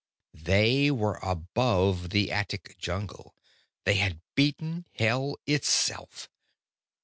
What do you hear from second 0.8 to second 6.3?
were above the attic jungle; they had beaten Hell itself.